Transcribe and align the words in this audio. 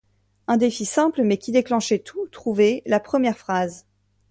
Un 0.47 0.57
défi 0.57 0.83
simple 0.83 1.21
mais 1.21 1.37
qui 1.37 1.51
déclenchait 1.51 1.99
tout: 1.99 2.25
trouver 2.31 2.81
la 2.87 2.99
première 2.99 3.37
phrase. 3.37 3.85